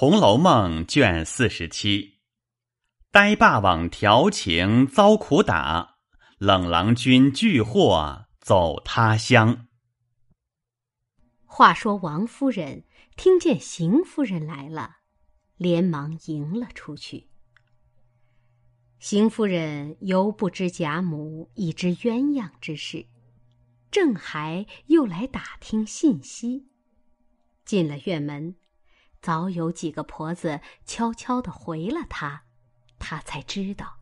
[0.00, 2.20] 红楼梦》卷四十七，
[3.10, 5.96] 呆霸王调情遭苦打，
[6.38, 9.66] 冷郎君拒祸走他乡。
[11.44, 12.84] 话说王夫人
[13.16, 14.98] 听见邢夫人来了，
[15.56, 17.28] 连忙迎了出去。
[19.00, 23.04] 邢夫人犹不知贾母已知鸳鸯之事，
[23.90, 26.68] 正还又来打听信息。
[27.64, 28.54] 进了院门。
[29.20, 32.44] 早有几个婆子悄悄地回了他，
[32.98, 33.98] 他才知道。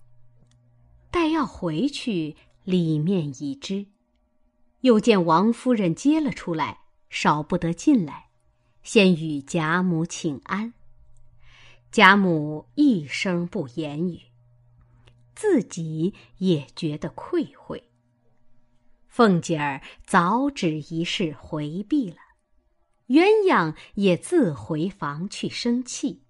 [1.10, 3.86] 待要回去，里面已知。
[4.82, 8.28] 又见王夫人接了出来，少不得进来，
[8.82, 10.74] 先与贾母请安。
[11.90, 14.20] 贾母一声不言语，
[15.34, 17.90] 自己也觉得愧悔。
[19.08, 22.18] 凤姐儿早指一事回避了。
[23.08, 26.22] 鸳鸯也自回房去生气。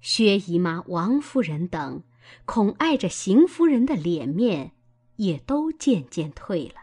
[0.00, 2.04] 薛姨妈、王夫人等
[2.44, 4.72] 恐碍着邢夫人的脸面，
[5.16, 6.76] 也都渐渐退了。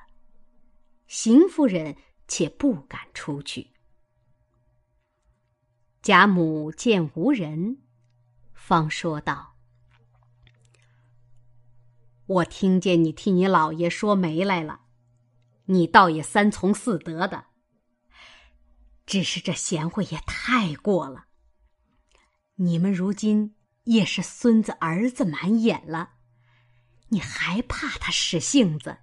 [1.08, 1.96] 邢夫人
[2.28, 3.68] 且不敢出去。
[6.02, 7.78] 贾母见无人，
[8.54, 9.56] 方说道
[12.26, 14.82] ：“我听见你替你老爷说媒来了，
[15.66, 17.46] 你倒也三从四德的。”
[19.06, 21.26] 只是这贤惠也太过了。
[22.56, 26.14] 你们如今也是孙子儿子满眼了，
[27.10, 29.00] 你还怕他使性子？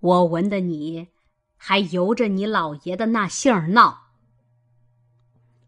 [0.00, 1.08] 我闻的你
[1.56, 4.14] 还由着你老爷的那性儿闹。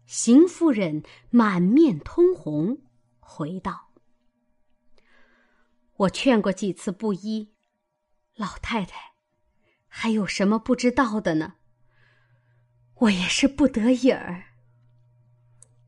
[0.05, 2.81] 邢夫人满面通红，
[3.19, 3.91] 回道
[5.95, 7.53] ：“我劝过几次不依，
[8.35, 9.13] 老太太
[9.87, 11.55] 还有什么不知道的呢？”
[12.95, 14.45] 我也是不得已儿。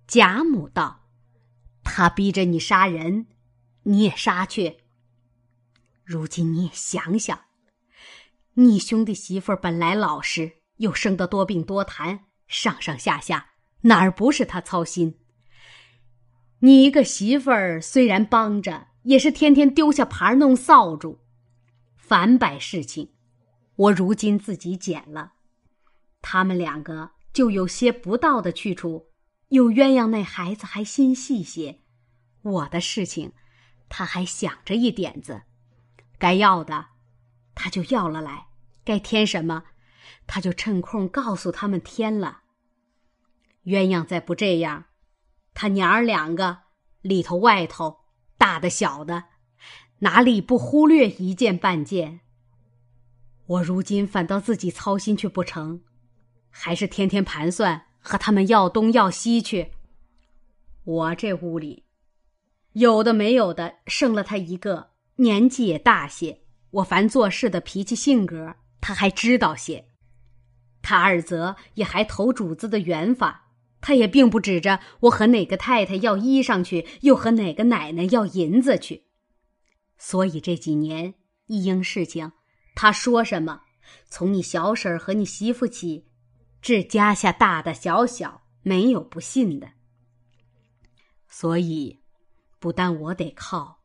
[0.08, 1.08] 贾母道
[1.84, 3.28] ：“他逼着你杀人，
[3.84, 4.78] 你也杀去。
[6.04, 7.46] 如今你也想想，
[8.56, 15.20] 你兄弟媳妇本来老实，又生得多病多痰，上上下下哪儿不是他操心？
[16.60, 21.20] 你一个媳妇儿虽然帮着，也是天天丢下盘弄扫帚，
[21.96, 23.14] 反摆事情。
[23.76, 25.34] 我如今自己捡了。”
[26.28, 29.12] 他们两个就有些不到的去处，
[29.50, 31.82] 有鸳鸯那孩子还心细些，
[32.42, 33.34] 我的事情，
[33.90, 35.44] 他还想着一点子，
[36.18, 36.88] 该要的，
[37.54, 38.48] 他就要了来，
[38.84, 39.66] 该添什么，
[40.26, 42.42] 他就趁空告诉他们添了。
[43.66, 44.86] 鸳鸯再不这样，
[45.54, 46.64] 他娘儿两个
[47.02, 48.00] 里头外头
[48.36, 49.26] 大的小的，
[50.00, 52.22] 哪里不忽略一件半件？
[53.46, 55.84] 我如今反倒自己操心去不成？
[56.58, 59.72] 还是天天盘算和他们要东要西去。
[60.86, 61.84] 我这屋里，
[62.72, 66.40] 有的没有的，剩了他一个，年纪也大些。
[66.72, 69.90] 我凡做事的脾气性格，他还知道些。
[70.82, 73.50] 他二则也还投主子的缘法，
[73.82, 79.04] 他也并不指着我和哪个太太要衣裳去，又和哪个奶奶要银子去。
[79.98, 81.16] 所以这几年
[81.48, 82.32] 一应事情，
[82.76, 83.64] 他说什么，
[84.10, 86.06] 从你小婶儿和你媳妇起。
[86.66, 89.74] 这家下大大小小没有不信的，
[91.28, 92.02] 所以
[92.58, 93.84] 不但我得靠，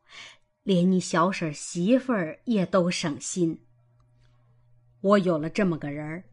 [0.62, 3.66] 连你小婶媳妇儿也都省心。
[5.02, 6.24] 我有了这么个人儿，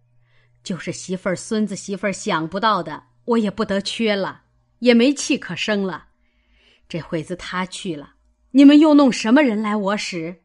[0.63, 4.43] 就是媳妇儿、孙子媳妇儿想不到的，我也不得缺了，
[4.79, 6.07] 也没气可生了。
[6.87, 8.13] 这会子他去了，
[8.51, 10.43] 你们又弄什么人来我使？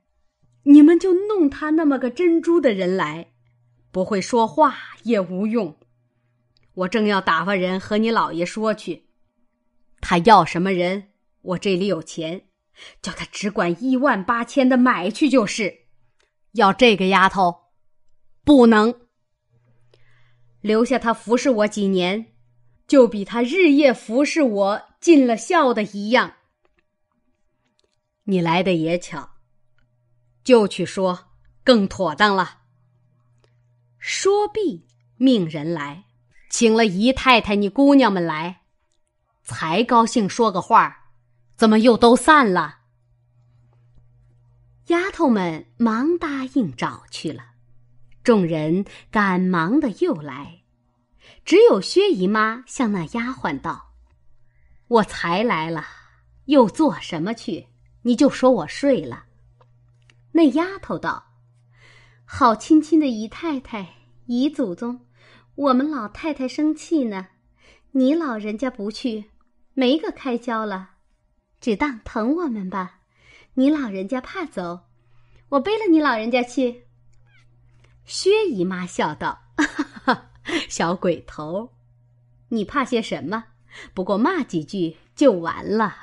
[0.65, 3.35] 你们就弄他那么个珍珠的人来，
[3.93, 5.79] 不会说话也无用。
[6.75, 9.07] 我正要打发人和你老爷说去，
[10.01, 11.11] 他要什么人，
[11.43, 12.47] 我这里有钱，
[13.01, 15.83] 叫他只管一万八千的买去就是。
[16.53, 17.73] 要这个丫头，
[18.45, 18.95] 不能
[20.61, 22.35] 留下他服侍我几年，
[22.87, 26.35] 就比他日夜服侍我尽了孝的一样。
[28.25, 29.31] 你来的也巧，
[30.45, 31.31] 就去说
[31.65, 32.61] 更妥当了。
[33.99, 34.87] 说毕，
[35.17, 36.05] 命人来。
[36.53, 38.61] 请了姨太太、你姑娘们来，
[39.43, 41.09] 才高兴说个话，
[41.57, 42.81] 怎么又都散了？
[44.89, 47.43] 丫头们忙答应找去了，
[48.23, 50.61] 众人赶忙的又来，
[51.43, 53.95] 只有薛姨妈向那丫鬟道
[54.89, 55.87] ：“我才来了，
[56.45, 57.69] 又做什么去？
[58.03, 59.25] 你就说我睡了。”
[60.33, 61.33] 那丫头道
[62.27, 63.95] ：“好亲亲的姨太太、
[64.27, 65.01] 姨祖宗。”
[65.55, 67.29] 我们老太太生气呢，
[67.91, 69.31] 你老人家不去，
[69.75, 70.93] 没个开交了，
[71.61, 73.01] 只当疼我们吧。
[73.55, 74.81] 你老人家怕走，
[75.51, 76.87] 我背了你老人家去。”
[78.07, 79.43] 薛姨妈笑道：“，
[80.71, 81.71] 小鬼头，
[82.49, 83.45] 你怕些什么？
[83.93, 85.95] 不过骂几句就完了。”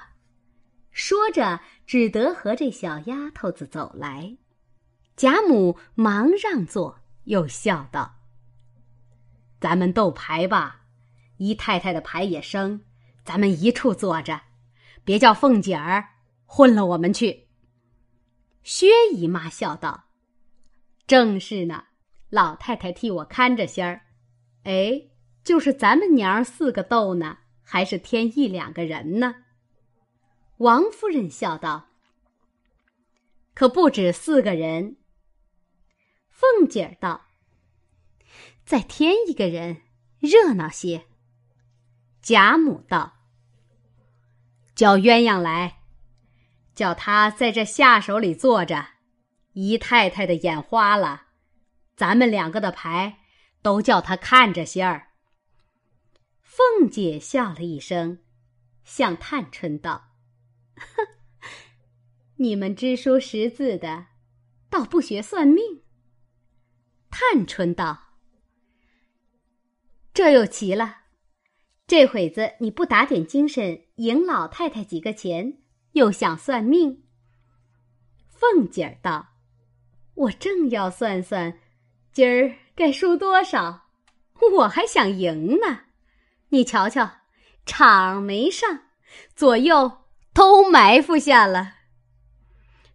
[0.92, 4.38] 说着，只得和这小丫头子走来。
[5.16, 8.19] 贾母忙让座，又笑道
[9.60, 10.82] ：“咱们斗牌吧，
[11.38, 12.82] 姨太太的牌也生，
[13.24, 14.42] 咱们一处坐着，
[15.04, 16.10] 别叫凤姐儿
[16.46, 17.48] 混了我们去。”
[18.64, 20.06] 薛姨妈笑道
[21.08, 21.86] ：“正是呢。”
[22.30, 24.02] 老太太替我看着仙儿，
[24.64, 25.10] 哎，
[25.44, 29.34] 就是咱们娘儿四个斗呢，还是添一两个人呢？
[30.58, 31.88] 王夫人笑道
[33.56, 34.98] ：“可不止四个人。”
[36.30, 37.29] 凤姐儿道
[38.70, 39.82] ：“再添一个人，
[40.20, 41.08] 热闹些。”
[42.22, 43.14] 贾母道
[44.78, 45.80] ：“叫鸳鸯来，
[46.76, 48.86] 叫他在这下手里坐着，
[49.54, 51.30] 姨太太的眼花了。”
[51.98, 53.22] 咱们两个的牌，
[53.64, 55.14] 都叫他看着些儿。
[56.40, 58.20] 凤姐笑了一声，
[58.84, 60.12] 向探春道
[60.78, 61.08] ：“哼，
[62.38, 64.06] 你们知书识字的，
[64.70, 65.82] 倒不学算命。”
[67.10, 68.09] 探春道
[70.20, 70.98] ：“这又奇了，
[71.88, 75.60] 这会子你不打点精神赢老太太几个钱，
[75.94, 77.06] 又想算命。”
[78.28, 79.30] 凤姐儿道
[80.16, 81.58] ：“我正要算算。”
[82.12, 83.88] 今儿该输多少？
[84.58, 85.84] 我还想赢呢。
[86.50, 87.10] 你瞧瞧，
[87.66, 88.88] 场没上，
[89.38, 90.00] 左右
[90.34, 91.76] 都埋伏下了。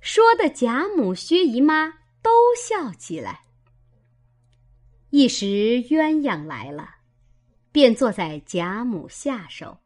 [0.03, 3.47] 说的贾母、薛姨妈都笑起来。
[5.09, 5.47] 一时
[5.85, 6.97] 鸳鸯来了，
[7.75, 9.81] 便坐在贾母下手，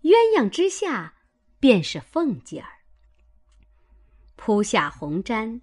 [0.00, 1.12] 鸳鸯之下
[1.58, 2.72] 便是凤姐儿，
[4.36, 5.60] 铺下红毡。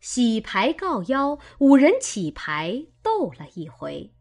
[0.00, 4.12] 洗牌告邀，五人起牌斗了一回。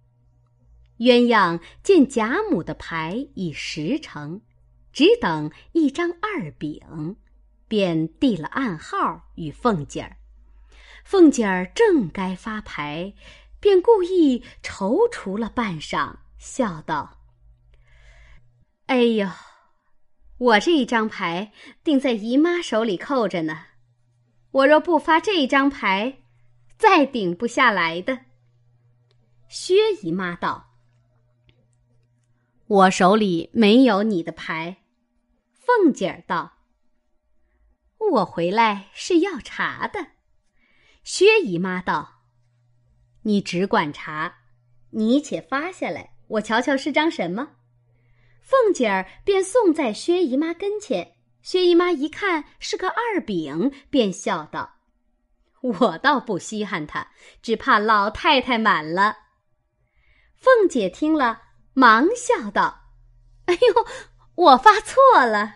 [0.99, 4.39] 鸳鸯见贾母的牌已十成，
[4.93, 7.17] 只等一张二饼，
[7.67, 10.15] 便递了暗号与凤姐儿。
[11.03, 13.13] 凤姐儿正该发牌，
[13.59, 17.19] 便故意踌躇了半晌，笑道
[18.87, 19.29] ：“哎呦，
[20.37, 21.51] 我这一张牌
[21.83, 23.65] 定在姨妈手里扣着呢。”
[24.51, 26.19] 我若不发这一张牌，
[26.77, 28.25] 再顶不下来的。
[29.49, 30.73] 薛姨妈道
[32.65, 34.77] ：“我手里没有你的牌。”
[35.53, 36.59] 凤姐儿道
[38.13, 40.13] ：“我回来是要查的。”
[41.03, 42.21] 薛姨妈道
[43.23, 44.37] ：“你只管查，
[44.91, 47.49] 你且发下来，我瞧瞧是张什么。”
[48.41, 51.13] 凤姐儿便送在薛姨妈跟前。
[51.41, 54.75] 薛姨妈一看是个二饼，便笑道
[55.61, 57.09] ：“我倒不稀罕他，
[57.41, 59.17] 只怕老太太满了。”
[60.35, 61.41] 凤姐听了，
[61.73, 62.91] 忙笑道
[63.47, 63.85] ：“哎呦，
[64.35, 65.55] 我发错了。”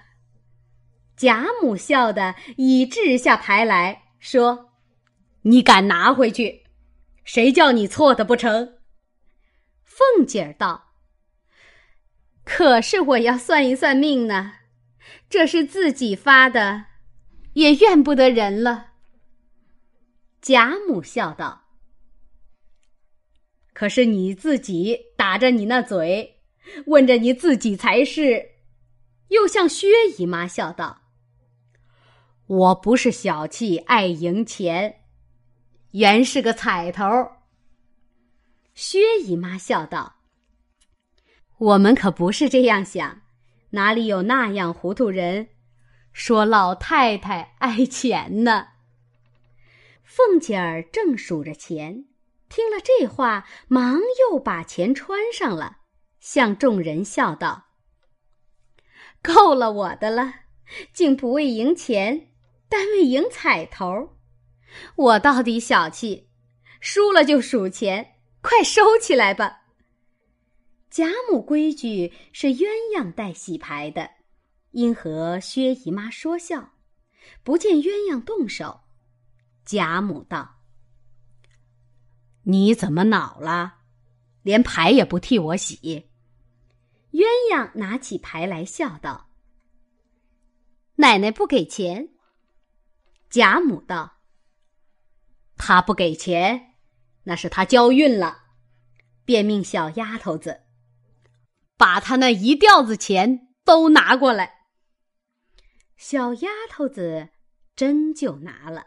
[1.17, 4.71] 贾母笑得已掷下牌来说
[5.43, 6.63] ：“你敢拿回去？
[7.23, 8.77] 谁叫你错的不成？”
[10.01, 10.93] 凤姐儿道
[12.43, 14.53] ：“可是我要算一算命呢。”
[15.29, 16.85] 这是自己发的，
[17.53, 18.91] 也怨不得人了。
[20.41, 21.63] 贾母笑道
[23.73, 26.41] ：“可是你自己打着你那嘴，
[26.87, 28.49] 问着你自己才是。”
[29.29, 29.87] 又向薛
[30.17, 31.01] 姨妈笑道
[32.47, 35.01] ：“我不是小气爱赢钱，
[35.91, 37.05] 原是个彩头。”
[38.73, 40.15] 薛姨妈笑道
[41.57, 43.21] ：“我们可不是这样想。”
[43.73, 45.47] 哪里有那样糊涂人，
[46.11, 48.67] 说老太太爱钱呢？
[50.03, 52.05] 凤姐儿正数着钱，
[52.49, 55.77] 听了这话，忙又把钱穿上了，
[56.19, 57.67] 向众人笑道
[59.23, 60.33] ：“够了我的了，
[60.91, 62.33] 竟不为赢钱，
[62.67, 64.17] 单为赢彩头。
[64.97, 66.29] 我到底小气，
[66.81, 68.10] 输了就数钱，
[68.41, 69.59] 快收起来吧。”
[70.89, 74.11] 贾母规矩是鸳鸯带洗牌的，
[74.71, 76.73] 因和薛姨妈说笑，
[77.43, 78.81] 不见鸳鸯动手。
[79.63, 80.57] 贾母道
[82.43, 83.75] ：“你怎么恼了？
[84.41, 86.09] 连牌也不替我洗？”
[87.13, 89.29] 鸳鸯拿起牌来，笑道
[90.95, 92.09] ：“奶奶不给钱。”
[93.29, 94.17] 贾母道
[95.55, 96.70] ：“他不给钱，
[97.23, 98.39] 那是他交运了，
[99.25, 100.61] 便命小丫头子。”
[101.77, 104.67] 把他那一吊子钱都拿过来。
[105.97, 107.29] 小丫头子
[107.75, 108.85] 真就拿了，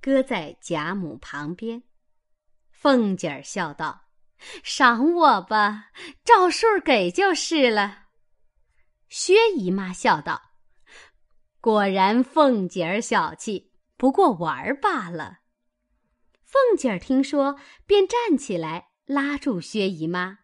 [0.00, 1.82] 搁在贾母旁边。
[2.70, 4.02] 凤姐儿笑道
[4.62, 5.86] ：“赏我吧，
[6.24, 8.04] 照数给就是了。”
[9.10, 10.40] 薛姨妈笑道
[11.60, 15.37] ：“果然凤姐儿小气，不过玩儿罢了。”
[16.48, 20.38] 凤姐儿听说，便站起来拉住薛姨妈，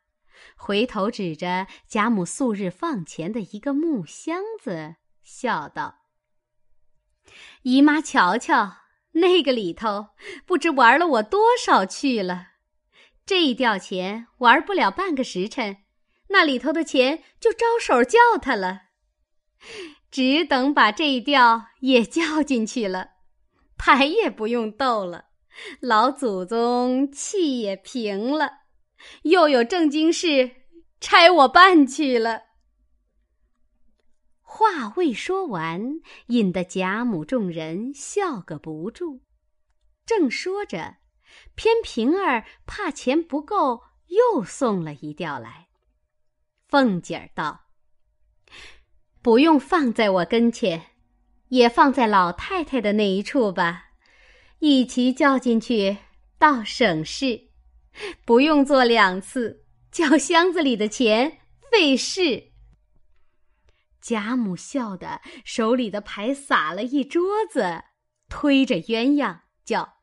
[0.54, 6.00] 回头指着贾母素日放钱的一个木箱子，笑道
[7.64, 8.76] ：“姨妈瞧瞧，
[9.12, 10.08] 那个里头
[10.44, 12.49] 不知玩了我多少去了。
[13.25, 15.78] 这一吊钱玩不了半个时辰。”
[16.28, 18.88] 那里头的钱就招手叫他了，
[20.11, 23.12] 只等把这一吊也叫进去了，
[23.78, 25.26] 牌也不用斗了，
[25.80, 28.50] 老祖宗气也平了，
[29.23, 30.50] 又有正经事
[31.00, 32.42] 差我办去了。
[34.40, 39.23] 话未说完，引得贾母众人笑个不住。
[40.06, 40.96] 正说着，
[41.54, 45.68] 偏平儿怕钱不够，又送了一吊来。
[46.68, 47.66] 凤姐儿道
[49.23, 50.90] ：“不用放在我跟前，
[51.49, 53.93] 也放在老太太的那一处吧，
[54.66, 55.99] 一齐叫进去，
[56.38, 57.50] 倒省事，
[58.25, 61.40] 不用做两次，叫箱子里的钱
[61.71, 62.52] 费事。”
[64.00, 67.85] 贾母笑得手里的牌撒了一桌子，
[68.30, 69.99] 推着鸳鸯叫：“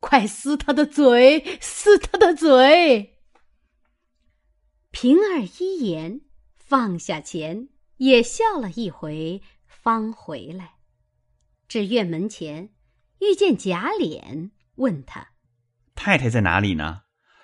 [0.00, 3.18] 快撕他的嘴，撕他的嘴！”
[4.90, 6.22] 平儿一言，
[6.56, 10.76] 放下钱，也笑了一回，方回来。
[11.68, 12.70] 至院门前，
[13.20, 15.28] 遇见贾琏，问他
[15.94, 17.02] ：“太太在哪里呢？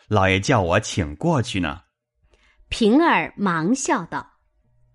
[0.09, 1.83] 老爷叫我请过去呢。”
[2.69, 4.41] 平儿忙笑道：“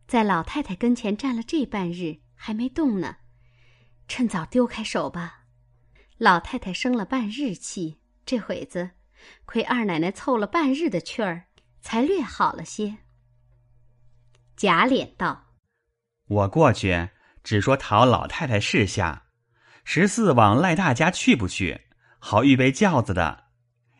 [0.08, 3.18] 在老太太跟前站了这半日，还没动呢。
[4.08, 5.46] 趁早丢开手吧。
[6.18, 8.92] 老太太生了半日气，这会子，
[9.46, 11.46] 亏二奶奶凑了半日的趣儿。”
[11.84, 13.00] 才略好了些。
[14.56, 15.56] 贾琏道
[16.30, 17.10] ：“我过去
[17.44, 19.26] 只说讨老太太示下，
[19.94, 21.82] 十四往赖大家去不去？
[22.18, 23.48] 好预备轿子的，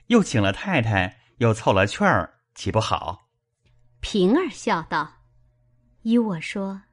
[0.08, 3.28] 又请了太太，又凑了趣儿，岂不好？”
[4.00, 5.16] 平儿笑道
[6.04, 6.84] ：“依我说，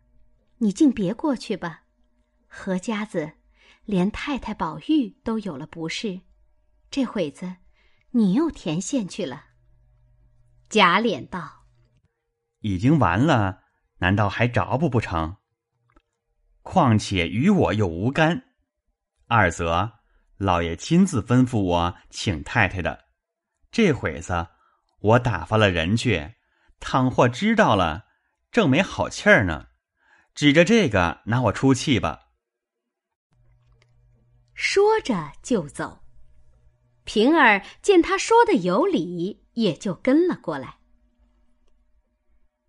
[0.57, 1.85] 你竟别过去吧。
[2.49, 3.35] 何家子
[3.85, 6.23] 连太太宝玉都有了不是，
[6.91, 7.55] 这会子
[8.11, 9.45] 你又填线去了。”
[10.69, 11.67] 贾琏道
[12.63, 13.61] ：“已经完了，
[13.99, 15.37] 难道还着不不成？
[16.63, 18.47] 况且与我又无干。
[19.29, 19.93] 二则
[20.37, 23.05] 老爷亲自吩咐我请太太的，
[23.71, 24.49] 这会子
[25.01, 26.35] 我打发了人去，
[26.81, 28.07] 倘或知道了，
[28.51, 29.69] 正没好气儿呢。
[30.35, 32.29] 指着这个拿我出气吧。”
[34.55, 36.01] 说着就走。
[37.05, 39.47] 平儿见他说的有理。
[39.59, 40.79] 也就跟了过来。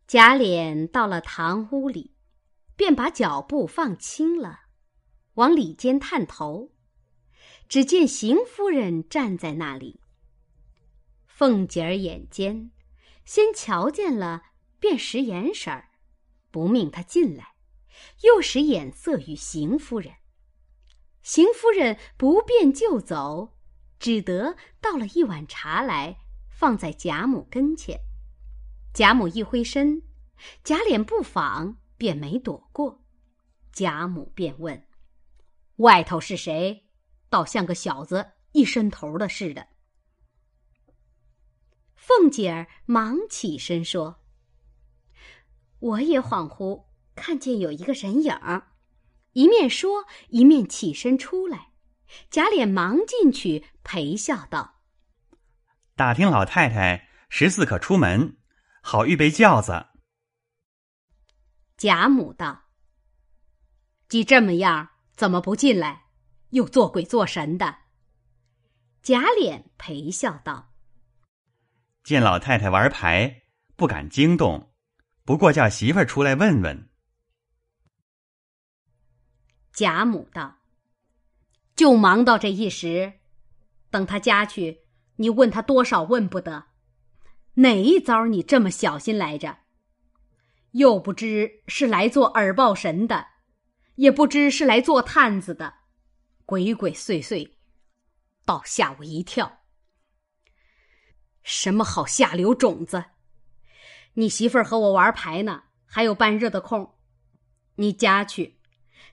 [0.07, 2.15] 贾琏到了堂屋里，
[2.75, 4.61] 便把脚步放轻了，
[5.39, 6.73] 往里间探头，
[7.69, 10.01] 只见邢夫人站在那里。
[11.25, 12.71] 凤姐儿眼尖，
[13.23, 14.43] 先瞧见了，
[14.81, 15.91] 便使眼色儿，
[16.51, 17.53] 不命他进来，
[18.23, 20.15] 又使眼色与邢夫人。
[21.23, 23.57] 邢夫人不便就走，
[23.97, 26.17] 只得倒了一碗茶来。
[26.49, 27.97] 放在贾母跟前，
[28.93, 30.01] 贾母一回身，
[30.65, 33.01] 贾琏不防，便没躲过。
[33.71, 34.85] 贾母便问
[35.79, 36.87] ：“外头是谁？
[37.29, 39.67] 倒像个小子一伸头的似的。”
[41.95, 44.23] 凤姐儿忙起身说
[45.79, 48.67] ：“我也恍惚看见有一个人影儿。”
[49.33, 51.71] 一面说，一面起身出来。
[52.31, 54.81] 贾琏忙进去陪笑道。
[55.95, 58.37] 打听老太太十四可出门，
[58.81, 59.85] 好预备轿子。
[61.77, 62.63] 贾母道
[64.09, 66.03] ：“既这么样，怎么不进来？
[66.51, 67.79] 又做鬼做神的。”
[69.03, 70.71] 贾琏陪笑道
[72.05, 73.41] ：“见老太太玩牌，
[73.75, 74.71] 不敢惊动，
[75.25, 76.87] 不过叫媳妇儿出来问问。”
[79.75, 80.59] 贾母道
[81.75, 83.19] ：“就忙到这一时，
[83.89, 84.85] 等他家去。”
[85.19, 86.67] 你问他多少问不得，
[87.55, 89.57] 哪一遭你这么小心来着？
[90.71, 93.27] 又不知是来做耳报神的，
[93.99, 95.73] 也不知是来做探子的，
[96.45, 97.51] 鬼鬼祟祟，
[98.45, 99.59] 倒吓我一跳。
[101.43, 103.03] 什么好下流种子？
[104.13, 106.95] 你媳妇儿和我玩牌呢，还有半日的空，
[107.75, 108.57] 你家去，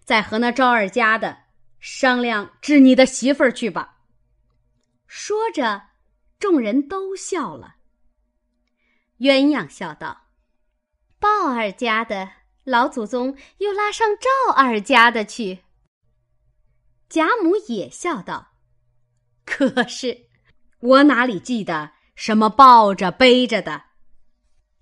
[0.05, 1.37] 再和那赵二家的
[1.81, 4.05] 商量治你的媳妇儿去吧。
[5.09, 5.83] 说着，
[6.39, 7.75] 众人都笑了。
[9.19, 10.29] 鸳鸯笑道
[11.19, 12.31] ：“鲍二家的
[12.67, 15.61] 老祖宗又拉上赵二家的去。”
[17.09, 18.49] 贾母也笑道
[19.47, 20.27] ：“可是，
[20.81, 23.85] 我哪里记得什么抱着背着的？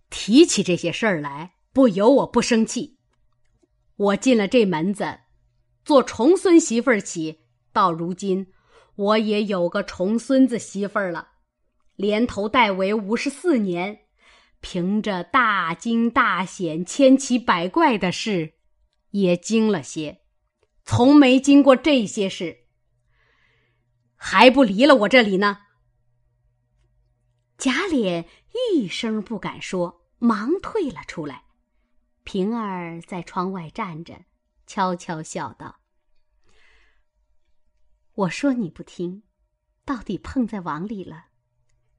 [0.08, 2.98] 提起这些事儿来，不由我不生气。
[3.96, 5.20] 我进了这门子，
[5.84, 7.40] 做重孙媳妇儿起，
[7.72, 8.52] 到如今，
[8.96, 11.28] 我也有个重孙子媳妇儿了，
[11.96, 14.03] 连头带尾五十四年，
[14.64, 18.54] 凭着大惊大险、千奇百怪的事，
[19.10, 20.22] 也惊了些。”
[20.86, 22.60] 从没经过这些事，
[24.16, 25.58] 还不离了我这里呢。
[27.58, 28.26] 贾琏
[28.72, 31.44] 一声不敢说，忙退了出来。
[32.22, 34.24] 平儿在窗外站着，
[34.66, 35.80] 悄悄笑道
[38.14, 39.24] ：“我说你不听，
[39.84, 41.26] 到底碰在网里了。”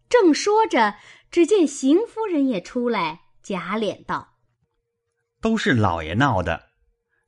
[0.09, 0.95] 正说着，
[1.31, 3.21] 只见邢夫人也出来。
[3.41, 4.39] 假脸道
[5.39, 6.69] ：“都是老爷闹的。”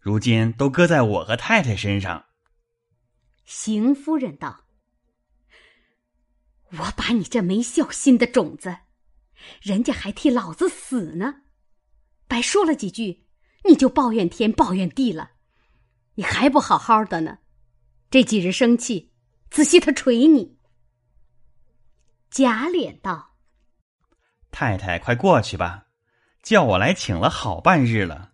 [0.01, 2.25] 如今都搁在我和太太身上。
[3.46, 4.65] 邢夫人道
[6.79, 8.77] ：“我把你这没孝心的种子，
[9.62, 11.41] 人家还替老子死呢，
[12.27, 13.27] 白说了几句，
[13.65, 15.31] 你就抱怨天抱怨地了，
[16.15, 17.39] 你还不好好的呢？
[18.10, 19.13] 这几日生气，
[19.51, 20.56] 仔细他捶你。”
[22.29, 23.36] 贾琏道
[24.51, 25.88] ：“太太快过去吧，
[26.43, 28.34] 叫我来请了好半日了。”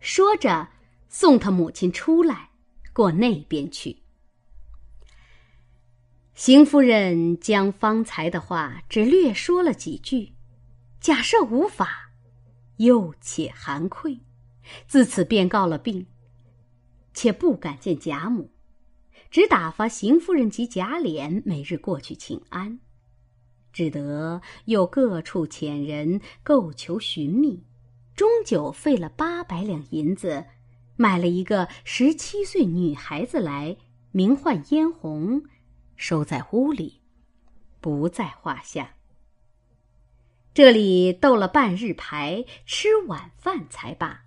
[0.00, 0.68] 说着，
[1.08, 2.50] 送他母亲出来，
[2.92, 4.02] 过那边去。
[6.34, 10.34] 邢夫人将方才的话只略说了几句，
[11.00, 12.12] 假设无法，
[12.76, 14.20] 又且含愧，
[14.86, 16.06] 自此便告了病，
[17.12, 18.52] 且不敢见贾母，
[19.30, 22.80] 只打发邢夫人及贾琏每日过去请安，
[23.72, 27.62] 只得又各处遣人购求寻觅。
[28.16, 30.44] 终究费了八百两银子，
[30.96, 33.76] 买了一个十七岁女孩子来，
[34.10, 35.44] 名唤嫣红，
[35.94, 37.00] 收在屋里，
[37.80, 38.94] 不在话下。
[40.52, 44.22] 这里斗了半日牌，吃晚饭才罢。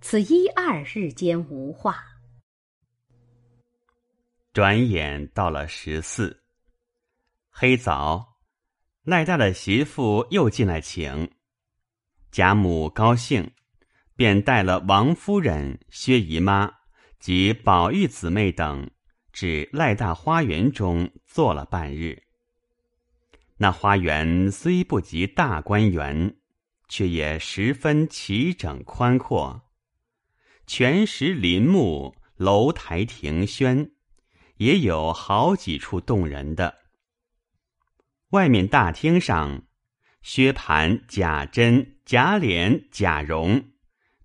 [0.00, 2.15] 此一二日间无话。
[4.56, 6.42] 转眼到了十四，
[7.50, 8.38] 黑早，
[9.02, 11.30] 赖大的媳妇又进来请。
[12.30, 13.52] 贾母高兴，
[14.14, 16.72] 便带了王夫人、薛姨妈
[17.20, 18.90] 及宝玉姊妹等，
[19.30, 22.22] 至赖大花园中坐了半日。
[23.58, 26.34] 那花园虽不及大观园，
[26.88, 29.68] 却也十分齐整宽阔，
[30.66, 33.90] 全石林木，楼台亭轩，
[34.56, 36.74] 也有好几处动人的。
[38.30, 39.62] 外面大厅上。
[40.22, 43.62] 薛蟠、贾珍、贾琏、贾蓉，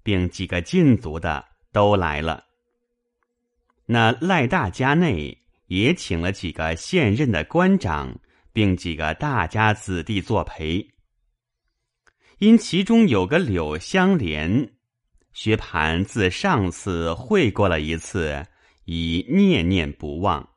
[0.02, 2.44] 并几个禁足的都来了。
[3.86, 8.20] 那赖大家内也请了几个现任的官长，
[8.52, 10.89] 并几个大家子弟作陪。
[12.39, 14.74] 因其中有个柳香莲，
[15.34, 18.44] 薛蟠自上次会过了一次，
[18.94, 20.50] 已念念不忘，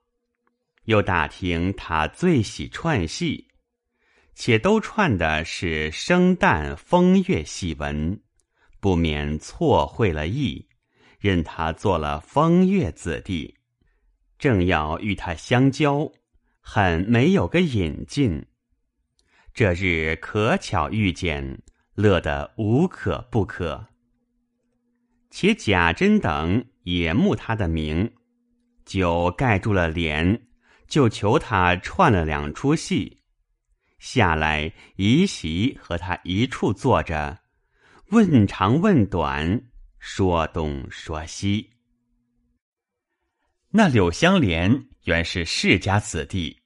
[0.87, 3.47] 又打听他最喜串戏。
[4.35, 8.21] 且都串的是生旦风月戏文，
[8.81, 10.67] 不免错会了意，
[11.21, 13.55] 任他做了风月子弟，
[14.37, 16.11] 正要与他相交，
[16.61, 18.45] 很没有个引进。
[19.53, 21.63] 这日可巧遇见，
[21.95, 23.87] 乐得无可不可。
[25.31, 28.13] 且贾珍等也慕他的名，
[28.85, 30.47] 酒盖住了脸，
[30.89, 33.23] 就求他串了两出戏。
[33.99, 37.39] 下来，一席和他一处坐着，
[38.11, 39.63] 问长问短，
[39.99, 41.71] 说东说西。
[43.71, 46.63] 那柳香莲原是世家子弟，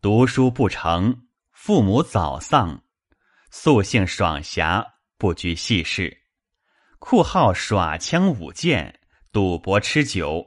[0.00, 2.82] 读书不成，父母早丧，
[3.50, 4.84] 素性爽侠，
[5.18, 6.22] 不拘细事，
[6.98, 10.44] 酷好耍枪舞剑，赌博吃酒，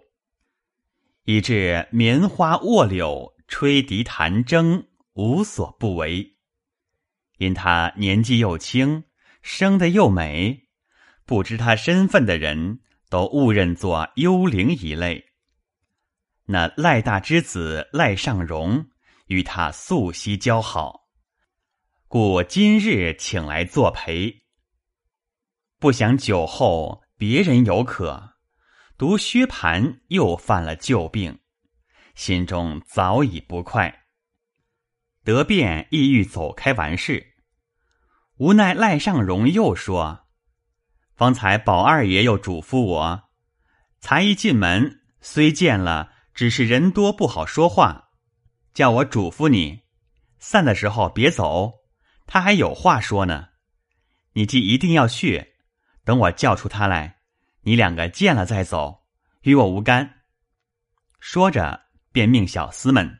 [1.26, 4.86] 以致棉花卧柳，吹笛弹筝。
[5.16, 6.38] 无所不为，
[7.38, 9.04] 因他年纪又轻，
[9.44, 10.70] 生得又美，
[11.24, 12.80] 不知他身份的人
[13.12, 15.24] 都误认作幽灵一类。
[16.46, 18.88] 那赖大之子赖尚荣
[19.28, 21.02] 与他素昔交好，
[22.08, 24.46] 故今日请来作陪。
[25.78, 28.33] 不想酒后别人有可，
[28.98, 31.40] 读薛蟠又犯了旧病，
[32.16, 34.04] 心中早已不快。
[35.24, 37.34] 得便意欲走开完事，
[38.38, 40.28] 无奈赖尚荣又说
[41.16, 43.24] ：“方才宝二爷又嘱咐我，
[44.00, 48.10] 才一进门，虽见了，只是人多不好说话，
[48.74, 49.82] 叫我嘱咐你，
[50.40, 51.84] 散的时候别走。”
[52.26, 53.50] 他还有话说呢，
[54.34, 55.56] 你既一定要去，
[56.06, 57.23] 等我叫出他来，
[57.64, 59.06] 你两个见了再走，
[59.42, 60.22] 与我无干。
[61.20, 63.20] 说着，便命小厮们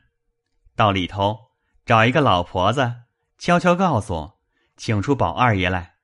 [0.76, 1.38] 到里头
[1.84, 2.94] 找一个老婆子，
[3.38, 4.32] 悄悄告诉，
[4.76, 5.94] 请出宝二爷来。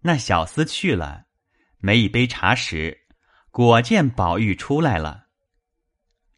[0.00, 1.24] 那小厮去了，
[1.78, 3.06] 没一杯茶时，
[3.50, 5.26] 果见宝玉出来了。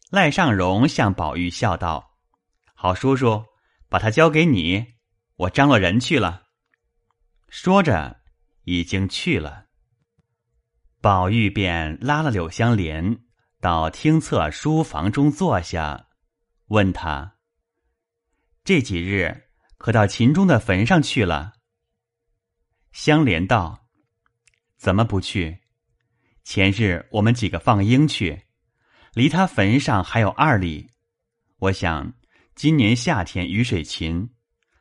[0.09, 2.17] 赖尚荣向宝玉笑道
[2.73, 3.43] ：“好叔叔，
[3.89, 4.95] 把他交给你。”
[5.37, 6.43] 我张罗人去了，
[7.49, 8.21] 说着
[8.63, 9.64] 已经去了。
[11.05, 13.19] 宝玉便拉了柳香莲
[13.61, 16.07] 到厅侧书房中坐下，
[16.69, 17.35] 问他
[18.65, 19.43] ：“这几日
[19.77, 21.53] 可到秦钟的坟上去了？”
[22.91, 23.85] 香莲道
[24.77, 25.59] ：“怎么不去？
[26.43, 28.41] 前日我们几个放鹰去，
[29.13, 30.89] 离他坟上还有二里。
[31.59, 32.13] 我想
[32.55, 34.31] 今年夏天雨水勤。”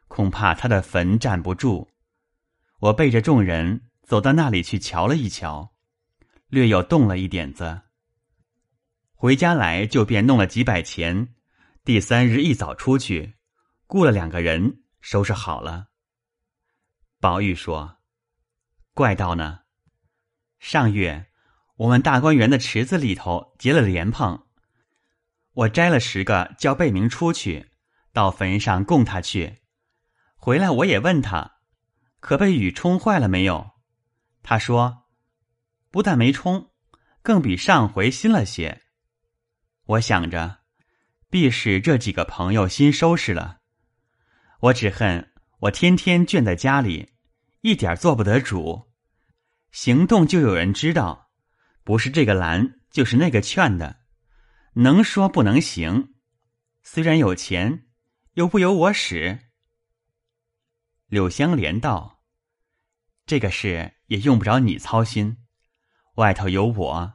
[0.08, 1.86] 恐怕他的坟站不住，
[2.80, 5.73] 我背着众人走到那里去瞧了一瞧，
[6.48, 7.82] 略有动了一点子。
[9.14, 11.34] 回家来就便弄了几百钱，
[11.84, 13.34] 第三日一早出去，
[13.86, 15.88] 雇了两个人收拾好了。
[17.20, 17.98] 宝玉说
[18.92, 19.60] ：“怪道呢，
[20.58, 21.26] 上月
[21.76, 24.46] 我们大观园的池子里头结了莲蓬，
[25.52, 27.70] 我摘了十个，叫贝明出去，
[28.12, 29.60] 到坟上供他去。”
[30.36, 31.52] 回来我也问他，
[32.20, 33.70] 可被雨冲坏了没有？
[34.42, 35.03] 他说，
[35.94, 36.72] 不但没冲，
[37.22, 38.82] 更比上回新了些。
[39.84, 40.62] 我想着，
[41.30, 43.60] 必是这几个朋友新收拾了。
[44.58, 47.12] 我只恨我天天倦在家里，
[47.60, 48.90] 一点做不得主，
[49.70, 51.30] 行动就有人知道，
[51.84, 54.00] 不是这个拦，就是那个劝的，
[54.72, 56.14] 能说不能行。
[56.82, 57.86] 虽然有钱，
[58.32, 59.38] 又不由我使。
[61.06, 62.24] 柳香莲道
[63.26, 65.36] ：“这个事也用不着你操心，
[66.14, 67.14] 外头有我，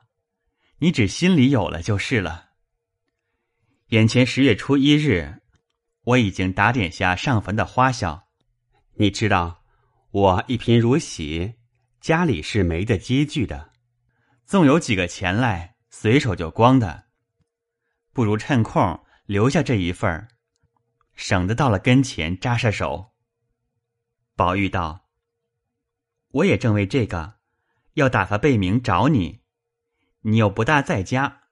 [0.79, 2.49] 你只心里有了就是了。
[3.87, 5.41] 眼前十月初一日，
[6.01, 8.27] 我已经打点下上坟的花销。
[8.95, 9.63] 你知道，
[10.11, 11.55] 我一贫如洗，
[12.01, 13.71] 家里是没得积聚的，
[14.45, 17.05] 纵有几个钱来，随手就光的，
[18.11, 20.27] 不如趁空留下这一份儿，
[21.15, 23.13] 省得到了跟前扎下手。”
[24.35, 25.07] 宝玉道
[26.31, 27.38] ：“我也正为这个，
[27.99, 29.41] 要打发贝明找你，
[30.21, 31.43] 你又不大在家，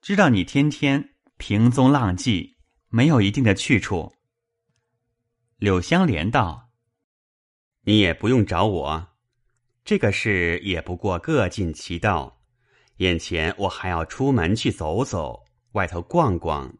[0.00, 2.56] 知道你天天平踪浪迹，
[2.88, 4.14] 没有一定的去处。”
[5.58, 6.70] 柳香莲道
[7.84, 9.08] ：“你也不用找我，
[9.84, 12.40] 这个事也不过各尽其道。
[12.96, 16.74] 眼前我还要出门去走走，外头逛逛，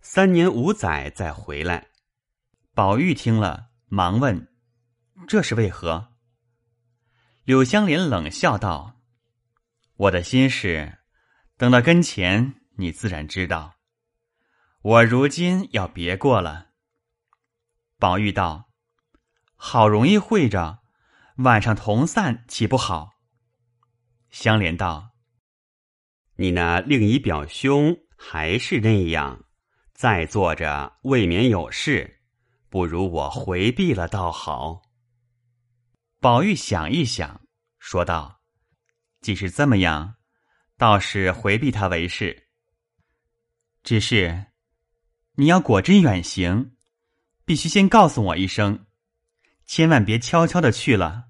[0.00, 1.88] 三年五载再回来。”
[2.74, 4.48] 宝玉听了，忙问。
[5.28, 6.13] 这是为何？
[7.44, 9.02] 柳香莲冷笑道
[9.96, 11.00] ：“我的心事，
[11.58, 13.74] 等到跟前，你自然知道。
[14.80, 16.68] 我如今要别过了。”
[18.00, 18.70] 宝玉道
[19.56, 20.78] ：“好容易会着，
[21.36, 23.10] 晚上同散岂不好？”
[24.32, 25.10] 香莲道
[26.36, 29.44] ：“你那另一表兄还是那样，
[29.92, 32.22] 在坐着未免有事，
[32.70, 34.80] 不如我回避了倒好。”
[36.24, 37.42] 宝玉想一想，
[37.78, 38.40] 说道
[39.20, 40.14] ：“既是这么样，
[40.78, 42.48] 倒是回避他为是。
[43.82, 44.46] 只是
[45.34, 46.76] 你要果真远行，
[47.44, 48.86] 必须先告诉我一声，
[49.66, 51.26] 千万别悄悄的去了。”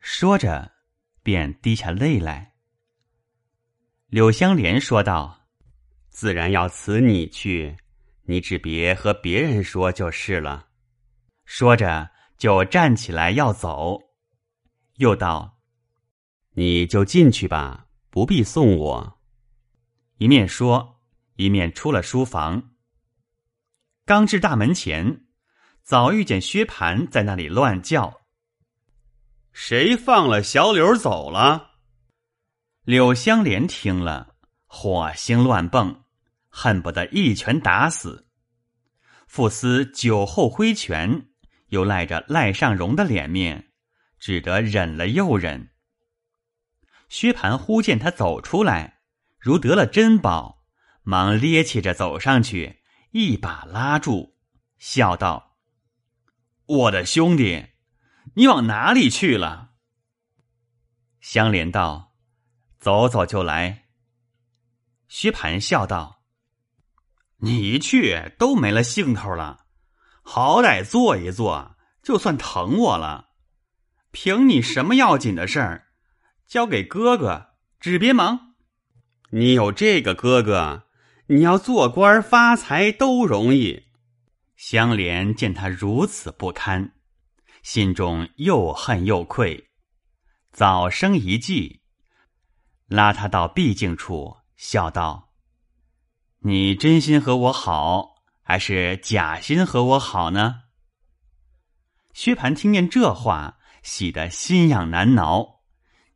[0.00, 0.72] 说着，
[1.22, 2.54] 便滴下泪来。
[4.06, 5.48] 柳香莲说道
[6.08, 7.76] ：“自然要辞你去，
[8.22, 10.68] 你只别和别人说就是了。”
[11.44, 12.10] 说着。
[12.42, 14.00] 就站起来要走，
[14.96, 15.60] 又道
[16.54, 19.20] ：“你就进去吧，不必送我。”
[20.18, 21.00] 一面说，
[21.36, 22.72] 一面出了书房。
[24.04, 25.24] 刚至大门前，
[25.84, 28.22] 早遇见薛蟠在那里乱叫
[29.54, 31.74] ：“谁放了小柳走了？”
[32.82, 34.34] 柳香莲听了，
[34.66, 36.02] 火星乱蹦，
[36.48, 38.26] 恨不得一拳打死。
[39.28, 41.28] 傅斯酒后挥拳，
[41.72, 43.72] 又赖着赖尚荣的脸面，
[44.18, 45.70] 只得忍了又忍。
[47.08, 49.00] 薛蟠忽见他走出来，
[49.38, 50.64] 如得了珍宝，
[51.02, 52.82] 忙趔趄着走上去，
[53.12, 54.36] 一把拉住，
[54.78, 55.56] 笑道
[56.66, 57.68] ：“我的兄弟，
[58.34, 59.70] 你往哪里去了？”
[61.22, 62.14] 香莲道
[62.78, 63.88] ：“走走就来。”
[65.08, 66.22] 薛蟠笑道
[67.40, 69.61] ：“你一去都没了兴头了，
[70.22, 73.30] 好歹坐一坐，就算疼我了。
[74.10, 75.88] 凭你什么要紧的事儿，
[76.46, 78.54] 交给哥哥，只别忙。
[79.30, 80.84] 你有这个哥哥，
[81.26, 83.84] 你要做官发财都容易。”
[84.54, 86.92] 香莲见他如此不堪，
[87.62, 89.70] 心中又恨又愧。
[90.52, 91.80] 早生一计，
[92.86, 95.32] 拉他到僻静处，笑道
[96.44, 98.11] ：“你真心和我好，
[98.52, 100.64] 还是假心和我好呢？”
[102.12, 105.62] 薛蟠听见这话，喜得心痒难挠，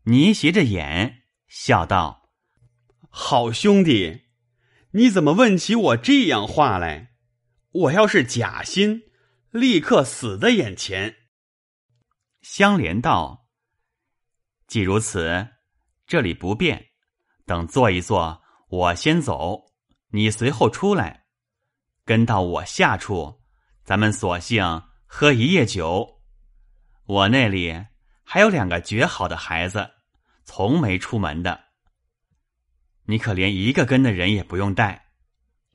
[0.03, 2.29] 捏斜着眼，笑道
[3.09, 4.27] ：“好兄弟，
[4.91, 7.15] 你怎么问起我这样话来？
[7.71, 9.05] 我要是假心，
[9.51, 11.17] 立刻死在眼前。”
[12.45, 13.47] 香莲道。
[14.67, 15.49] 既如此，
[16.07, 16.89] 这里不便，
[17.47, 19.73] 等坐一坐，我先走，
[20.11, 21.25] 你随后出来，
[22.07, 23.43] 跟到我下处，
[23.83, 26.23] 咱们索性喝一夜酒。
[27.05, 27.85] 我那里
[28.23, 29.91] 还有两个绝好的孩子，
[30.45, 31.65] 从没出门的，
[33.07, 35.09] 你可连一个跟的人也不用带。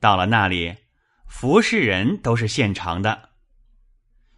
[0.00, 0.74] 到了那里，
[1.28, 3.28] 服侍人都是现成的。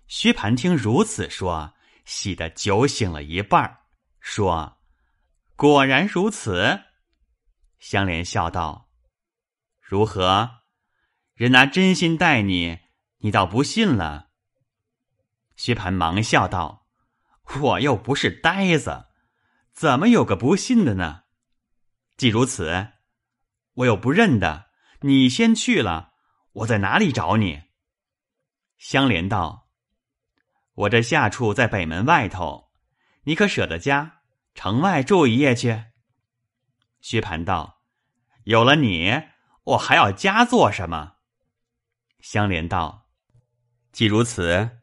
[0.08, 1.72] 薛蟠听如此说，
[2.04, 3.78] 喜得酒醒了一半。
[4.18, 4.78] 说
[5.54, 6.80] ：“果然如此。”
[7.78, 8.90] 香莲笑道
[9.80, 10.63] ：“如何？
[11.34, 12.78] 人拿真心待你，
[13.18, 14.30] 你倒不信了？”
[15.56, 16.86] 薛蟠忙笑道
[17.60, 19.06] ：“我又不是呆子，
[19.72, 21.24] 怎么有个不信的呢？
[22.16, 22.92] 既如此，
[23.74, 24.70] 我又不认得，
[25.00, 26.14] 你先去了，
[26.52, 27.64] 我在哪里找你？”
[28.78, 29.68] 香莲道
[30.74, 32.72] ：“我这下处在北门外头。”
[33.26, 34.20] 你可舍得家，
[34.54, 35.84] 城外住一夜去？
[37.00, 37.82] 薛蟠道
[38.44, 39.10] ：“有了你，
[39.62, 41.13] 我还要家做什么？”
[42.24, 43.10] 香莲道
[43.92, 44.78] ：“既如此，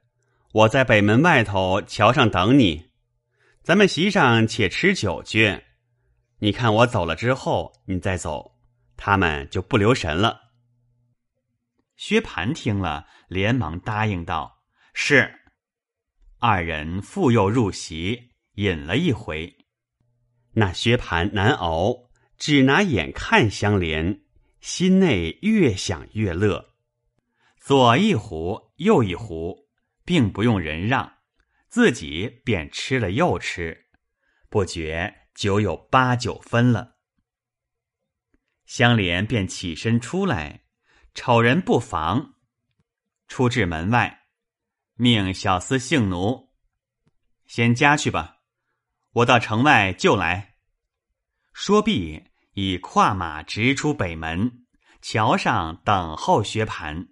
[0.53, 2.91] 我在北门外头桥上等你，
[3.63, 5.63] 咱们席上且吃酒去。
[6.37, 8.59] 你看我走了之后，你再走，
[8.95, 10.51] 他们就不留神了。”
[11.97, 14.61] 薛蟠听了，连忙答应道
[14.93, 15.39] ：“是。”
[16.37, 18.29] 二人复又入席。
[18.55, 19.65] 饮了一回，
[20.51, 24.21] 那薛蟠难熬，只拿眼看香莲，
[24.59, 26.70] 心内越想越乐。
[27.61, 29.69] 左一壶，右一壶，
[30.03, 31.19] 并不用人让，
[31.69, 33.85] 自己便吃了又吃，
[34.49, 36.95] 不觉酒有八九分了。
[38.65, 40.63] 香莲便起身出来，
[41.13, 42.33] 丑人不防，
[43.27, 44.23] 出至门外，
[44.95, 46.49] 命小厮姓奴
[47.45, 48.37] 先家去吧。
[49.11, 50.55] 我到城外就来。
[51.53, 54.65] 说毕，已跨马直出北门，
[54.99, 57.10] 桥上等候薛蟠。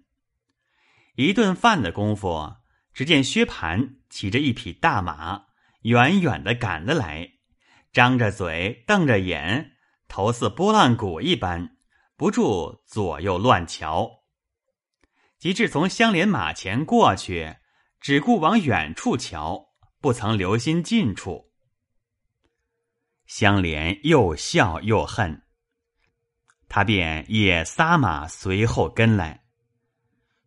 [1.16, 2.56] 一顿饭的功夫，
[2.92, 5.46] 只见薛蟠骑着一匹大马，
[5.82, 7.28] 远远的赶了来，
[7.92, 9.72] 张着嘴，瞪着眼，
[10.08, 11.76] 头似拨浪鼓一般，
[12.16, 14.20] 不住左右乱瞧。
[15.38, 17.56] 及至从香莲马前过去，
[18.00, 19.70] 只顾往远处瞧，
[20.00, 21.50] 不曾留心近处。
[23.26, 25.42] 香莲又笑又恨，
[26.68, 29.39] 他便也撒马随后跟来。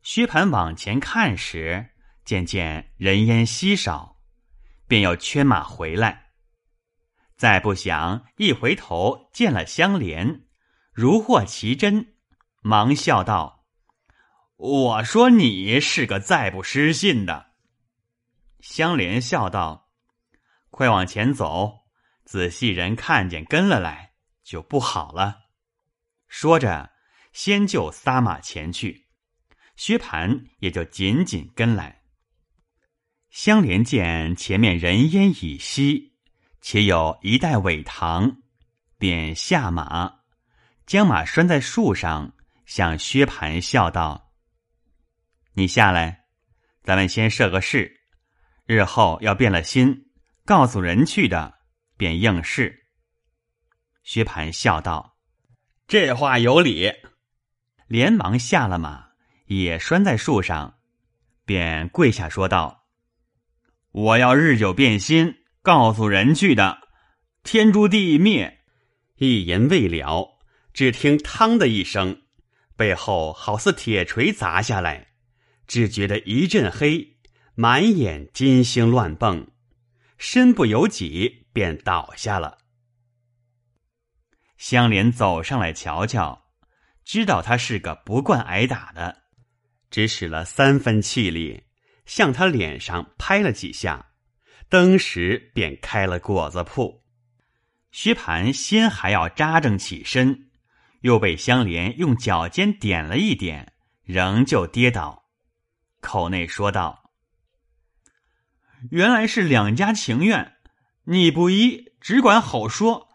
[0.04, 1.92] 薛蟠往前看时，
[2.26, 4.18] 渐渐人烟稀少，
[4.86, 6.32] 便要圈马回来。
[7.38, 10.46] 再不想一回头见了香莲，
[10.92, 12.16] 如获其真，
[12.62, 13.66] 忙笑道
[14.58, 17.52] ：“我说你是个再不失信的。”
[18.60, 19.90] 香莲笑道
[20.70, 21.80] ：“快往前走。”
[22.26, 24.14] 仔细人看见跟了来，
[24.44, 25.40] 就不好了。
[26.28, 26.92] 说着，
[27.34, 29.03] 先就撒马前去，
[29.76, 32.02] 薛蟠也就紧紧跟来。
[33.30, 36.14] 香莲见前面人烟已稀，
[36.62, 38.38] 且有一带苇塘，
[38.98, 40.20] 便下马，
[40.86, 42.34] 将马拴在树上，
[42.66, 44.32] 向薛蟠笑道
[45.54, 46.26] ：“你下来，
[46.84, 48.02] 咱们先设个誓，
[48.66, 50.12] 日后要变了心，
[50.46, 51.60] 告诉人去的。”
[51.96, 52.88] 便应是。
[54.04, 55.18] 薛蟠笑道
[55.88, 56.92] ：“这话有理。”
[57.88, 59.13] 连忙下了马，
[59.46, 60.80] 也拴在树上，
[61.46, 62.86] 便跪下说道
[63.92, 66.88] ：“我要日久变心，告诉人去的，
[67.44, 68.62] 天诛地灭。”
[69.18, 70.40] 一言未了，
[70.74, 72.24] 只听“嘡”的一声，
[72.76, 75.14] 背后好似铁锤砸下来，
[75.68, 77.18] 只觉得一阵黑，
[77.56, 79.52] 满眼金星乱蹦，
[80.18, 82.58] 身不由己，便倒下了。
[84.58, 86.46] 香莲走上来瞧瞧，
[87.06, 89.23] 知道他是个不惯挨打的。
[89.94, 91.66] 只使了三分气力，
[92.08, 94.08] 向他脸上拍了几下，
[94.68, 97.04] 登时便开了果子铺。
[97.92, 100.50] 薛蟠先还要扎正起身，
[101.02, 105.26] 又被香莲用脚尖点了一点，仍旧跌倒，
[106.02, 107.12] 口内说道
[108.90, 110.56] ：“原来是两家情愿，
[111.04, 113.10] 你不依，只管好说，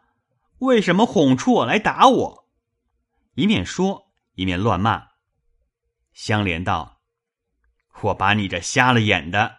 [0.58, 2.48] 为什么哄出我来打我？”
[3.34, 5.07] 一面说，一面乱骂。
[6.18, 7.00] 香莲道
[8.02, 9.58] ：“我把你这瞎了眼的，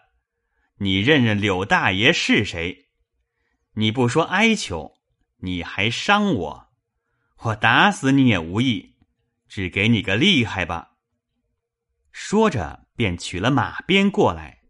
[0.80, 2.90] 你认认柳大爷是谁？
[3.76, 4.98] 你不说哀求，
[5.38, 6.74] 你还伤我，
[7.44, 8.98] 我打死你也无益，
[9.48, 10.98] 只给你个厉害吧。”
[12.12, 14.64] 说着，便取了马鞭过来，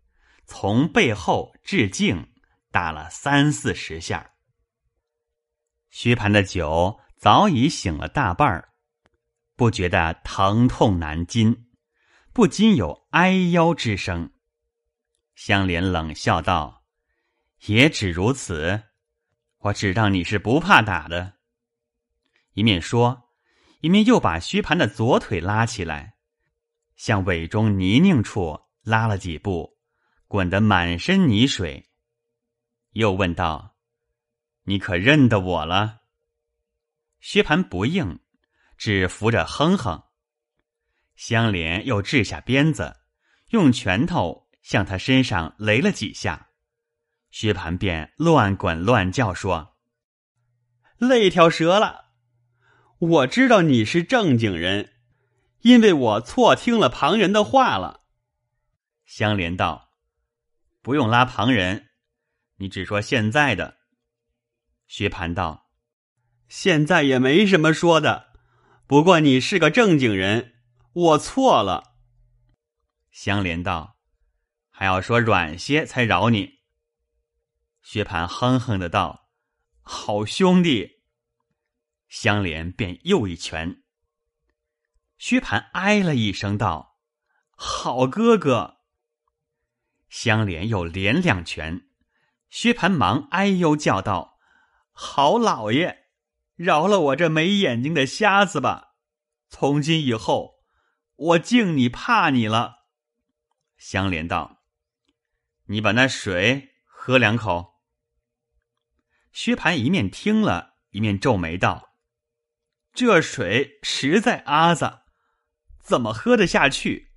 [0.45, 2.31] 从背后致敬
[2.69, 4.33] 打了三四十下。
[5.89, 8.73] 薛蟠的酒早已醒了大半儿，
[9.55, 11.65] 不觉得疼痛难禁。
[12.39, 14.31] 不禁有哀腰之声，
[15.35, 16.85] 香莲冷笑道
[17.67, 18.81] ：“也只如此，
[19.57, 21.33] 我只当你是不怕打的。”
[22.55, 23.29] 一面说，
[23.81, 26.15] 一面又把薛蟠的左腿拉起来，
[26.95, 29.77] 向尾中泥泞处拉了几步，
[30.29, 31.89] 滚得满身泥水。
[32.91, 33.75] 又问道
[34.63, 36.03] ：“你可认得我了？”
[37.19, 38.21] 薛蟠不应，
[38.77, 40.05] 只扶着哼哼。
[41.19, 42.95] 香莲又掷下鞭子，
[43.49, 46.47] 用拳头向他身上擂了几下，
[47.29, 49.75] 薛蟠便乱滚乱叫说
[50.97, 52.13] ：“肋条折了！
[52.99, 54.93] 我知道你是正经人，
[55.59, 58.05] 因为我错听了旁人的话了。”
[59.03, 59.89] 香莲道
[60.81, 61.89] ：“不用拉旁人，
[62.59, 63.75] 你只说现在的。”
[64.87, 65.69] 薛蟠道
[66.47, 68.27] ：“现在也没什么说的，
[68.87, 70.53] 不过你是个正经人。”
[70.91, 71.93] 我错了，
[73.11, 73.97] 香莲道
[74.71, 76.61] ：“还要说软些才饶你。”
[77.83, 79.29] 薛蟠哼哼的道
[79.81, 81.03] ：“好兄弟。”
[82.09, 83.83] 香莲便又一拳。
[85.19, 86.97] 薛蟠哎了一声道
[87.55, 88.79] ：“好哥哥。”
[90.09, 91.87] 香莲又连两拳，
[92.49, 94.39] 薛蟠忙哎呦叫道
[94.91, 96.07] ：“好老爷，
[96.55, 98.95] 饶了我这没眼睛的瞎子吧！
[99.49, 100.57] 从今以后。”
[101.19, 102.85] 我敬你怕你了，
[103.77, 104.63] 香莲道
[105.67, 107.81] ：“你把那水喝两口。”
[109.33, 111.93] 薛蟠一面听了一面皱眉道
[112.93, 115.01] ：“这水实在阿子，
[115.81, 117.11] 怎么喝得下去？”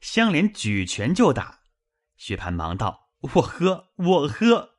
[0.00, 1.62] 香莲举拳就打，
[2.16, 4.76] 薛蟠忙道：“我喝，我喝。”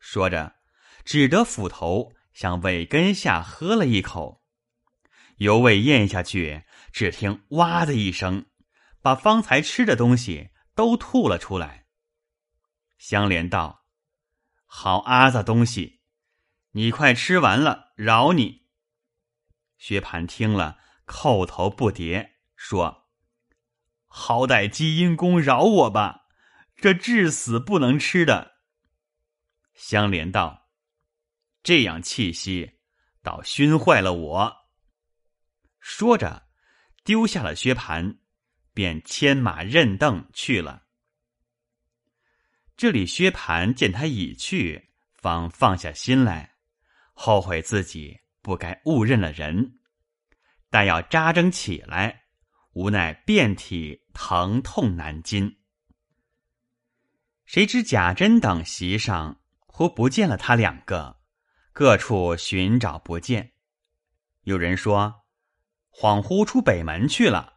[0.00, 0.56] 说着，
[1.04, 4.42] 只得斧头向尾根下喝了一口，
[5.36, 6.64] 犹未咽下去。
[6.96, 8.46] 只听“哇”的一声，
[9.02, 11.84] 把方才吃的东西都吐了出来。
[12.96, 13.84] 香莲道
[14.64, 16.00] ：“好阿子东西，
[16.70, 18.68] 你快吃完了，饶你。”
[19.76, 23.10] 薛蟠听了，叩头不迭，说
[24.08, 26.22] ：“好歹积阴公饶我吧，
[26.76, 28.52] 这至死不能吃的。”
[29.76, 30.70] 香莲道
[31.62, 32.80] ：“这样气息，
[33.22, 34.56] 倒熏坏了我。”
[35.78, 36.45] 说着。
[37.06, 38.16] 丢下了薛蟠，
[38.74, 40.82] 便牵马认凳去了。
[42.76, 46.56] 这里薛蟠见他已去，方放下心来，
[47.14, 49.78] 后悔自己不该误认了人。
[50.68, 52.24] 但要扎针起来，
[52.72, 55.60] 无奈遍体疼痛难禁。
[57.44, 61.20] 谁知贾珍等席上忽不见了他两个，
[61.72, 63.52] 各处寻找不见。
[64.42, 65.25] 有人说。
[65.98, 67.54] 恍惚出北门去了。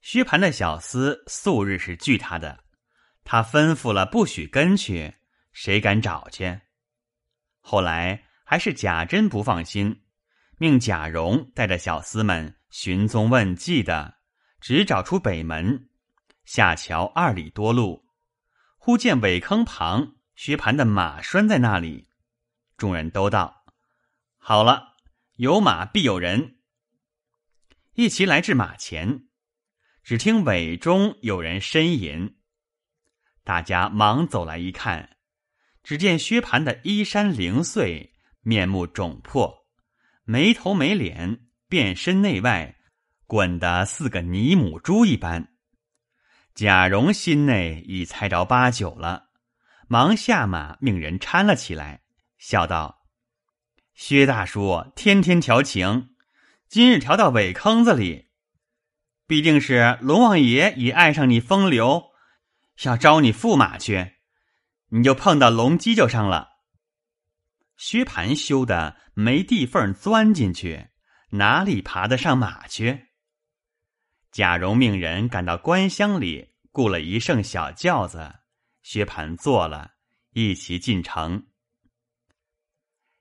[0.00, 2.64] 薛蟠的小厮素日是惧他的，
[3.22, 5.14] 他吩咐了不许跟去，
[5.52, 6.62] 谁敢找去？
[7.60, 10.02] 后来还是贾珍不放心，
[10.58, 14.16] 命贾蓉带着小厮们寻踪问迹的，
[14.60, 15.88] 只找出北门，
[16.44, 18.04] 下桥二里多路，
[18.78, 22.08] 忽见苇坑旁薛蟠的马拴在那里，
[22.76, 23.64] 众人都道
[24.38, 24.96] ：“好了，
[25.36, 26.54] 有马必有人。”
[27.96, 29.22] 一齐来至马前，
[30.02, 32.36] 只听尾中有人呻吟，
[33.42, 35.16] 大家忙走来一看，
[35.82, 39.66] 只见薛蟠的衣衫零碎，面目肿破，
[40.24, 42.76] 没头没脸，遍身内外
[43.26, 45.54] 滚得似个泥母猪一般。
[46.54, 49.30] 贾蓉心内已猜着八九了，
[49.88, 52.02] 忙下马命人搀了起来，
[52.36, 53.06] 笑道
[53.96, 56.10] ：“薛大叔天天调情。”
[56.68, 58.26] 今日调到尾坑子里，
[59.26, 62.10] 必定是龙王爷已爱上你风流，
[62.82, 64.16] 要招你驸马去，
[64.88, 66.48] 你就碰到龙犄角上了。
[67.76, 70.88] 薛蟠羞得没地缝钻进去，
[71.30, 73.06] 哪里爬得上马去？
[74.32, 78.40] 贾蓉命人赶到官乡里，雇了一乘小轿子，
[78.82, 79.92] 薛蟠坐了，
[80.32, 81.46] 一齐进城。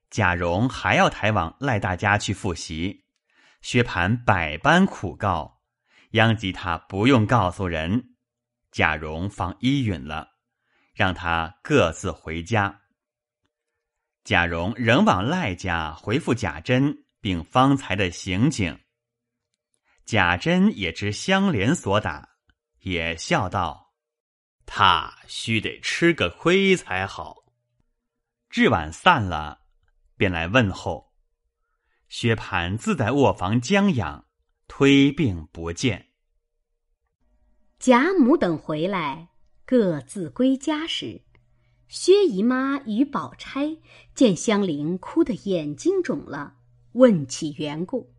[0.10, 3.05] 贾蓉还要抬往赖大家去复习。
[3.66, 5.64] 薛蟠百般苦告，
[6.12, 8.16] 央及他不用告诉人。
[8.72, 10.36] 贾蓉放依允了，
[10.94, 12.82] 让他各自回家。
[14.24, 18.80] 贾蓉仍往赖家回复贾珍，并方才的刑警。
[20.06, 22.36] 贾珍也知香莲所打，
[22.82, 23.96] 也笑道
[24.68, 27.38] ：“他须得吃个亏才好。”
[28.48, 29.62] 至晚散了，
[30.16, 31.05] 便来问候。
[32.08, 34.26] 薛蟠自在卧房将养，
[34.68, 36.08] 推病不见。
[37.80, 39.30] 贾母等回来，
[39.66, 41.22] 各自归家时，
[41.88, 43.78] 薛姨妈与宝钗
[44.14, 46.56] 见香菱哭得眼睛肿了，
[46.94, 48.14] 问起缘故，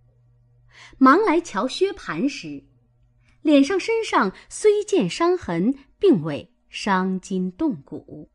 [0.98, 2.64] 忙来瞧薛蟠时，
[3.42, 8.30] 脸上身上虽见伤痕，并未伤筋动骨。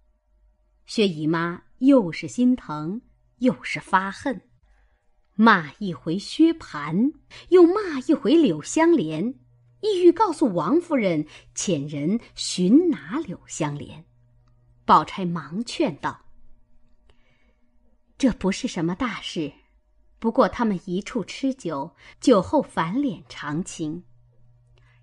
[0.85, 3.01] 薛姨妈又是心疼，
[3.37, 4.41] 又是发恨。
[5.43, 7.13] 骂一回薛蟠，
[7.49, 9.33] 又骂一回柳香莲，
[9.79, 11.25] 意欲告诉王夫人
[11.55, 14.05] 遣人寻拿柳香莲。
[14.85, 16.27] 宝钗忙劝道
[18.19, 19.51] ：“这不是什么大事，
[20.19, 24.03] 不过他们一处吃酒，酒后反脸常情。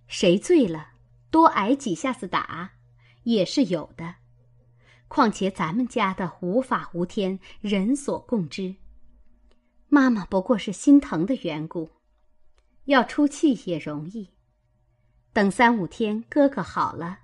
[0.07, 0.91] 谁醉了，
[1.33, 2.75] 多挨几下子打，
[3.25, 4.15] 也是有的。
[5.09, 8.77] 况且咱们家的无法无天，人所共知。”
[9.91, 11.89] 妈妈不过是心疼的缘故，
[12.85, 14.29] 要出气也容易。
[15.33, 17.21] 等三五天，哥哥好了，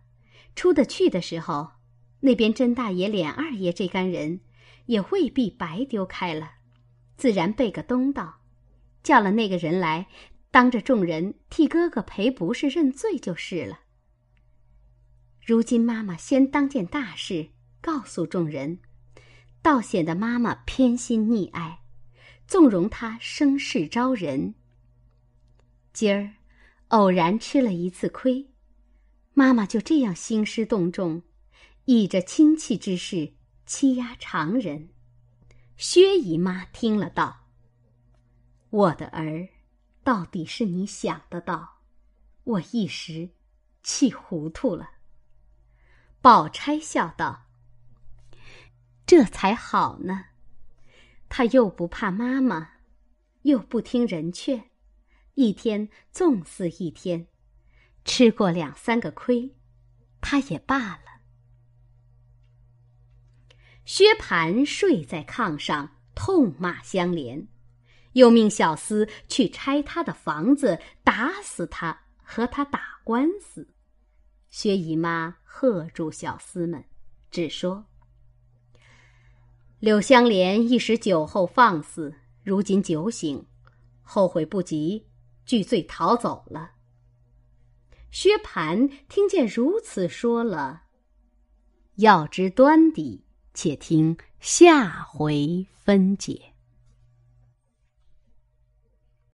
[0.57, 1.73] 出得去的时候，
[2.21, 4.41] 那边甄大爷、琏二爷这干人
[4.87, 6.53] 也未必白丢开了，
[7.17, 8.41] 自然备个东道，
[9.03, 10.07] 叫了那个人来，
[10.51, 13.81] 当着众人替哥哥赔不是、认罪就是了。
[15.45, 17.51] 如今妈妈先当件大事，
[17.83, 18.79] 告诉众人，
[19.61, 21.84] 倒显得妈妈偏心溺爱。
[22.55, 24.55] 纵容他生事招人。
[25.93, 26.35] 今儿
[26.87, 28.49] 偶然吃了一次亏，
[29.33, 31.21] 妈妈就这样兴师动众，
[31.87, 33.33] 倚着亲戚之事
[33.67, 34.91] 欺压常人。
[35.77, 37.49] 薛姨妈听了道
[38.71, 39.49] ：“我的儿，
[40.05, 41.81] 到底是你想得到，
[42.45, 43.31] 我一时
[43.83, 44.91] 气糊涂了。”
[46.23, 47.47] 宝钗笑道
[49.05, 50.27] ：“这才好呢。”
[51.29, 52.71] 他又不怕妈妈，
[53.43, 54.71] 又不听人劝，
[55.35, 57.27] 一天纵肆一天，
[58.05, 59.55] 吃过两三个亏，
[60.21, 61.01] 他也罢了。
[63.85, 67.49] 薛蟠睡在炕上，痛骂香莲，
[68.13, 73.69] 又命小厮去拆他的房子，打死他，和他打官司。
[74.49, 76.85] 薛姨妈喝住小厮们，
[77.31, 77.85] 只说。
[79.85, 83.45] 柳湘莲一时酒后放肆，如今酒醒，
[84.01, 85.09] 后悔不及，
[85.45, 86.71] 拒罪逃走了。
[88.11, 90.85] 薛蟠听见如此说了，
[91.97, 96.54] 要知端底，且听下回分解。